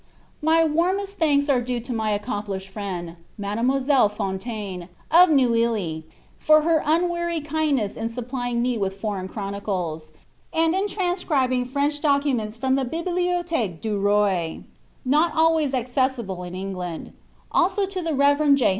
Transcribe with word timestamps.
My 0.41 0.63
warmest 0.63 1.19
thanks 1.19 1.47
are 1.47 1.61
due 1.61 1.79
to 1.81 1.93
my 1.93 2.17
accompIislieJ 2.17 2.69
friend, 2.69 3.17
Mademoi 3.39 3.83
selle 3.85 4.09
FaDtaJnr. 4.09 4.89
of 5.11 5.29
.\iniilly, 5.29 6.05
for 6.39 6.61
her 6.63 6.81
unwearied 6.83 7.45
kindness 7.45 7.97
in 7.97 8.09
supplying 8.09 8.63
me 8.63 8.79
^iwlth 8.79 8.93
foreipi 8.95 9.29
chronicles, 9.29 10.11
and 10.51 10.73
in 10.73 10.87
transcribing 10.87 11.65
French 11.65 12.01
dorimients 12.01 12.57
from 12.57 12.77
Biblioth( 12.77 13.49
<|iie 13.51 13.79
du 13.79 13.99
Roi," 13.99 14.63
not 15.05 15.35
always 15.35 15.75
accessible 15.75 16.41
In 16.41 16.55
England; 16.55 17.13
also 17.51 17.85
to 17.85 17.99
|4he 18.01 18.17
Rev. 18.39 18.55
J. 18.55 18.69